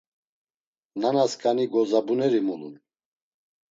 Nenasǩani 1.01 1.65
gozabuneri 1.71 2.41
mulun! 2.47 2.73